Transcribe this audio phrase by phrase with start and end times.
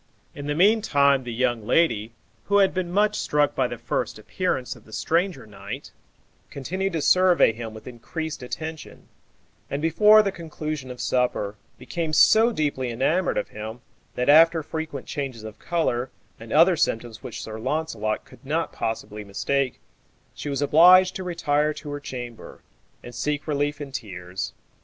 [0.33, 2.11] In the meantime the young lady,
[2.45, 5.91] who had been much struck by the first appearance of the stranger knight,
[6.49, 9.09] continued to survey him with increased attention,
[9.69, 13.81] and, before the conclusion of supper, became so deeply enamoured of him,
[14.15, 16.09] that after frequent changes of color,
[16.39, 19.79] and other symptoms which Sir Launcelot could not possibly mistake,
[20.33, 22.63] she was obliged to retire to her chamber,
[23.03, 24.53] and seek relief in tears.